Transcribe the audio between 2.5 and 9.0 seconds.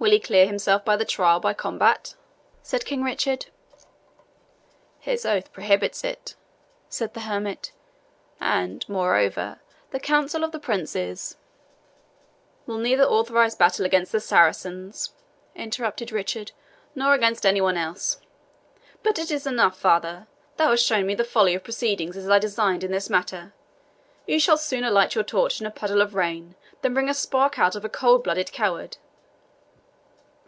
said King Richard. "His oath prohibits it," said the hermit; "and,